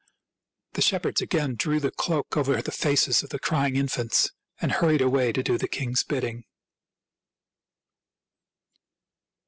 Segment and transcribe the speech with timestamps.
[0.73, 4.99] The shepherds again drew the cloak over the faces of the crying infants, and hurried
[4.99, 6.43] away to do the king's bidding.